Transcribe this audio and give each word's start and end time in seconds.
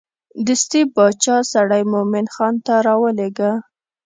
دستې 0.47 0.81
باچا 0.95 1.37
سړی 1.53 1.83
مومن 1.91 2.25
خان 2.33 2.55
ته 2.65 2.73
راولېږه. 2.87 3.51